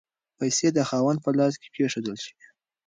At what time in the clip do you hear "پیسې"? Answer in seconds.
0.37-0.67